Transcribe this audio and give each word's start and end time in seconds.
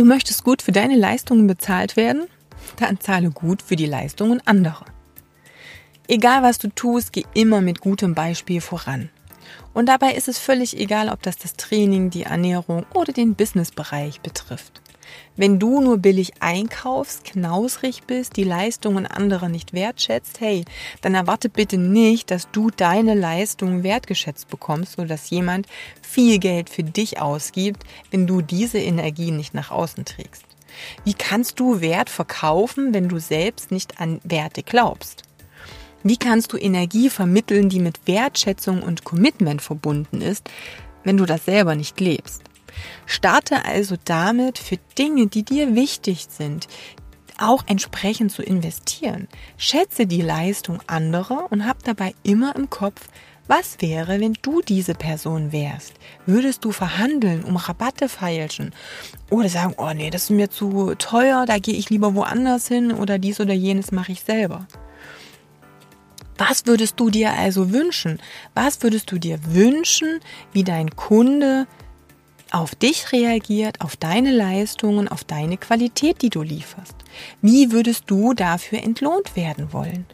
Du 0.00 0.06
möchtest 0.06 0.44
gut 0.44 0.62
für 0.62 0.72
deine 0.72 0.96
Leistungen 0.96 1.46
bezahlt 1.46 1.94
werden? 1.94 2.22
Dann 2.78 3.00
zahle 3.00 3.28
gut 3.28 3.60
für 3.60 3.76
die 3.76 3.84
Leistungen 3.84 4.40
anderer. 4.46 4.86
Egal 6.08 6.42
was 6.42 6.56
du 6.56 6.68
tust, 6.68 7.12
geh 7.12 7.24
immer 7.34 7.60
mit 7.60 7.82
gutem 7.82 8.14
Beispiel 8.14 8.62
voran. 8.62 9.10
Und 9.74 9.90
dabei 9.90 10.14
ist 10.14 10.26
es 10.26 10.38
völlig 10.38 10.74
egal, 10.80 11.10
ob 11.10 11.22
das 11.22 11.36
das 11.36 11.52
Training, 11.52 12.08
die 12.08 12.22
Ernährung 12.22 12.86
oder 12.94 13.12
den 13.12 13.34
Businessbereich 13.34 14.22
betrifft. 14.22 14.80
Wenn 15.36 15.58
du 15.58 15.80
nur 15.80 15.98
billig 15.98 16.32
einkaufst, 16.40 17.24
knausrig 17.24 18.02
bist, 18.04 18.36
die 18.36 18.44
Leistungen 18.44 19.06
anderer 19.06 19.48
nicht 19.48 19.72
wertschätzt, 19.72 20.40
hey, 20.40 20.64
dann 21.00 21.14
erwarte 21.14 21.48
bitte 21.48 21.78
nicht, 21.78 22.30
dass 22.30 22.50
du 22.50 22.70
deine 22.70 23.14
Leistungen 23.14 23.82
wertgeschätzt 23.82 24.48
bekommst, 24.48 24.92
sodass 24.92 25.30
jemand 25.30 25.66
viel 26.02 26.38
Geld 26.38 26.68
für 26.68 26.82
dich 26.82 27.20
ausgibt, 27.20 27.84
wenn 28.10 28.26
du 28.26 28.42
diese 28.42 28.78
Energie 28.78 29.30
nicht 29.30 29.54
nach 29.54 29.70
außen 29.70 30.04
trägst. 30.04 30.44
Wie 31.04 31.14
kannst 31.14 31.58
du 31.58 31.80
Wert 31.80 32.10
verkaufen, 32.10 32.92
wenn 32.94 33.08
du 33.08 33.18
selbst 33.18 33.70
nicht 33.70 34.00
an 34.00 34.20
Werte 34.24 34.62
glaubst? 34.62 35.22
Wie 36.02 36.16
kannst 36.16 36.52
du 36.52 36.56
Energie 36.56 37.10
vermitteln, 37.10 37.68
die 37.68 37.80
mit 37.80 38.06
Wertschätzung 38.06 38.82
und 38.82 39.04
Commitment 39.04 39.60
verbunden 39.60 40.22
ist, 40.22 40.48
wenn 41.04 41.16
du 41.16 41.26
das 41.26 41.44
selber 41.44 41.74
nicht 41.74 42.00
lebst? 42.00 42.42
Starte 43.06 43.64
also 43.64 43.96
damit 44.04 44.58
für 44.58 44.78
Dinge, 44.98 45.26
die 45.26 45.42
dir 45.42 45.74
wichtig 45.74 46.26
sind, 46.28 46.66
auch 47.38 47.64
entsprechend 47.66 48.32
zu 48.32 48.42
investieren. 48.42 49.28
Schätze 49.56 50.06
die 50.06 50.22
Leistung 50.22 50.80
anderer 50.86 51.50
und 51.50 51.66
hab 51.66 51.82
dabei 51.84 52.14
immer 52.22 52.54
im 52.56 52.70
Kopf, 52.70 53.08
was 53.50 53.80
wäre, 53.80 54.20
wenn 54.20 54.34
du 54.42 54.60
diese 54.60 54.94
Person 54.94 55.50
wärst? 55.50 55.94
Würdest 56.24 56.64
du 56.64 56.70
verhandeln, 56.70 57.42
um 57.42 57.56
Rabatte 57.56 58.08
feilschen? 58.08 58.72
Oder 59.28 59.48
sagen, 59.48 59.74
oh 59.76 59.92
nee, 59.92 60.10
das 60.10 60.24
ist 60.24 60.30
mir 60.30 60.50
zu 60.50 60.94
teuer, 60.94 61.46
da 61.46 61.58
gehe 61.58 61.74
ich 61.74 61.90
lieber 61.90 62.14
woanders 62.14 62.68
hin 62.68 62.92
oder 62.92 63.18
dies 63.18 63.40
oder 63.40 63.52
jenes 63.52 63.90
mache 63.90 64.12
ich 64.12 64.20
selber. 64.20 64.68
Was 66.38 66.66
würdest 66.66 67.00
du 67.00 67.10
dir 67.10 67.32
also 67.32 67.72
wünschen? 67.72 68.20
Was 68.54 68.82
würdest 68.84 69.10
du 69.10 69.18
dir 69.18 69.40
wünschen, 69.46 70.20
wie 70.52 70.62
dein 70.62 70.94
Kunde 70.94 71.66
auf 72.52 72.74
dich 72.74 73.12
reagiert, 73.12 73.80
auf 73.80 73.96
deine 73.96 74.30
Leistungen, 74.30 75.08
auf 75.08 75.24
deine 75.24 75.56
Qualität, 75.56 76.22
die 76.22 76.30
du 76.30 76.42
lieferst. 76.42 76.94
Wie 77.42 77.72
würdest 77.72 78.04
du 78.06 78.34
dafür 78.34 78.82
entlohnt 78.82 79.36
werden 79.36 79.72
wollen? 79.72 80.06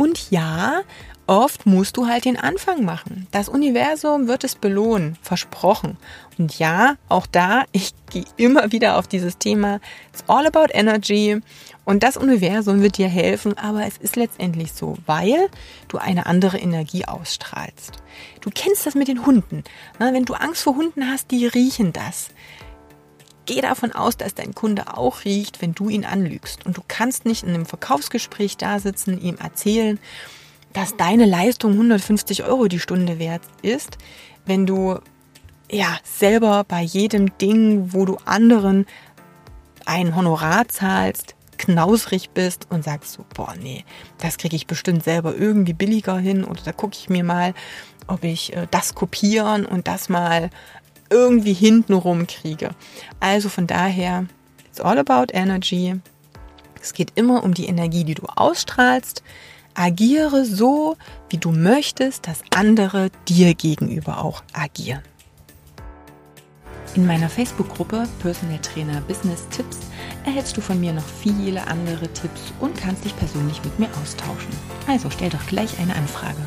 Und 0.00 0.30
ja, 0.30 0.80
oft 1.26 1.66
musst 1.66 1.98
du 1.98 2.06
halt 2.06 2.24
den 2.24 2.38
Anfang 2.38 2.86
machen. 2.86 3.26
Das 3.32 3.50
Universum 3.50 4.28
wird 4.28 4.44
es 4.44 4.54
belohnen, 4.54 5.18
versprochen. 5.20 5.98
Und 6.38 6.58
ja, 6.58 6.96
auch 7.10 7.26
da, 7.26 7.64
ich 7.72 7.92
gehe 8.08 8.24
immer 8.38 8.72
wieder 8.72 8.96
auf 8.96 9.08
dieses 9.08 9.36
Thema. 9.36 9.78
It's 10.10 10.24
all 10.26 10.46
about 10.46 10.72
energy. 10.72 11.38
Und 11.84 12.02
das 12.02 12.16
Universum 12.16 12.80
wird 12.80 12.96
dir 12.96 13.08
helfen, 13.08 13.58
aber 13.58 13.86
es 13.86 13.98
ist 13.98 14.16
letztendlich 14.16 14.72
so, 14.72 14.96
weil 15.04 15.50
du 15.88 15.98
eine 15.98 16.24
andere 16.24 16.56
Energie 16.56 17.04
ausstrahlst. 17.04 17.92
Du 18.40 18.48
kennst 18.48 18.86
das 18.86 18.94
mit 18.94 19.08
den 19.08 19.26
Hunden. 19.26 19.64
Wenn 19.98 20.24
du 20.24 20.32
Angst 20.32 20.62
vor 20.62 20.76
Hunden 20.76 21.10
hast, 21.10 21.30
die 21.30 21.46
riechen 21.46 21.92
das. 21.92 22.30
Geh 23.50 23.62
davon 23.62 23.90
aus, 23.90 24.16
dass 24.16 24.36
dein 24.36 24.54
Kunde 24.54 24.96
auch 24.96 25.24
riecht, 25.24 25.60
wenn 25.60 25.72
du 25.72 25.88
ihn 25.88 26.04
anlügst. 26.04 26.64
Und 26.66 26.76
du 26.76 26.82
kannst 26.86 27.24
nicht 27.24 27.42
in 27.42 27.48
einem 27.48 27.66
Verkaufsgespräch 27.66 28.56
da 28.56 28.78
sitzen, 28.78 29.20
ihm 29.20 29.38
erzählen, 29.38 29.98
dass 30.72 30.96
deine 30.96 31.26
Leistung 31.26 31.72
150 31.72 32.44
Euro 32.44 32.68
die 32.68 32.78
Stunde 32.78 33.18
wert 33.18 33.42
ist, 33.62 33.98
wenn 34.46 34.66
du 34.66 35.00
ja 35.68 35.98
selber 36.04 36.62
bei 36.62 36.80
jedem 36.80 37.36
Ding, 37.38 37.92
wo 37.92 38.04
du 38.04 38.18
anderen 38.24 38.86
ein 39.84 40.14
Honorar 40.14 40.68
zahlst, 40.68 41.34
knausrig 41.58 42.30
bist 42.30 42.68
und 42.70 42.84
sagst 42.84 43.14
so, 43.14 43.24
boah, 43.34 43.56
nee, 43.60 43.84
das 44.18 44.38
kriege 44.38 44.54
ich 44.54 44.68
bestimmt 44.68 45.02
selber 45.02 45.34
irgendwie 45.34 45.72
billiger 45.72 46.18
hin 46.18 46.44
oder 46.44 46.62
da 46.62 46.70
gucke 46.70 46.94
ich 46.96 47.08
mir 47.08 47.24
mal, 47.24 47.52
ob 48.06 48.22
ich 48.22 48.54
äh, 48.54 48.68
das 48.70 48.94
kopieren 48.94 49.66
und 49.66 49.88
das 49.88 50.08
mal 50.08 50.50
irgendwie 51.10 51.52
hintenrum 51.52 52.26
kriege. 52.26 52.70
Also 53.18 53.48
von 53.48 53.66
daher, 53.66 54.26
it's 54.68 54.80
all 54.80 54.98
about 54.98 55.32
energy. 55.32 56.00
Es 56.80 56.94
geht 56.94 57.12
immer 57.16 57.44
um 57.44 57.52
die 57.52 57.66
Energie, 57.66 58.04
die 58.04 58.14
du 58.14 58.26
ausstrahlst. 58.26 59.22
Agiere 59.74 60.44
so, 60.44 60.96
wie 61.28 61.38
du 61.38 61.52
möchtest, 61.52 62.26
dass 62.26 62.42
andere 62.54 63.10
dir 63.28 63.54
gegenüber 63.54 64.24
auch 64.24 64.42
agieren. 64.52 65.02
In 66.96 67.06
meiner 67.06 67.28
Facebook-Gruppe 67.28 68.08
Personal 68.18 68.58
Trainer 68.58 69.00
Business 69.02 69.46
Tipps 69.50 69.78
erhältst 70.24 70.56
du 70.56 70.60
von 70.60 70.80
mir 70.80 70.92
noch 70.92 71.04
viele 71.04 71.64
andere 71.68 72.12
Tipps 72.12 72.52
und 72.58 72.76
kannst 72.76 73.04
dich 73.04 73.16
persönlich 73.16 73.62
mit 73.62 73.78
mir 73.78 73.88
austauschen. 74.02 74.50
Also 74.88 75.08
stell 75.08 75.30
doch 75.30 75.46
gleich 75.46 75.78
eine 75.78 75.94
Anfrage. 75.94 76.40